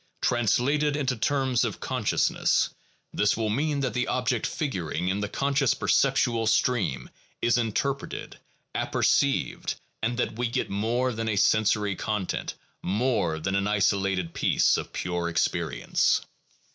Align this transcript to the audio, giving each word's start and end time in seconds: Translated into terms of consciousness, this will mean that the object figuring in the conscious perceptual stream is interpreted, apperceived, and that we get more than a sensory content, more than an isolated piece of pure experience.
Translated 0.23 0.95
into 0.95 1.15
terms 1.15 1.63
of 1.63 1.79
consciousness, 1.79 2.71
this 3.13 3.37
will 3.37 3.51
mean 3.51 3.81
that 3.81 3.93
the 3.93 4.07
object 4.07 4.47
figuring 4.47 5.09
in 5.09 5.19
the 5.19 5.29
conscious 5.29 5.75
perceptual 5.75 6.47
stream 6.47 7.07
is 7.39 7.55
interpreted, 7.55 8.39
apperceived, 8.73 9.75
and 10.01 10.17
that 10.17 10.39
we 10.39 10.47
get 10.47 10.71
more 10.71 11.13
than 11.13 11.29
a 11.29 11.35
sensory 11.35 11.95
content, 11.95 12.55
more 12.81 13.37
than 13.39 13.53
an 13.53 13.67
isolated 13.67 14.33
piece 14.33 14.75
of 14.75 14.91
pure 14.91 15.29
experience. 15.29 16.21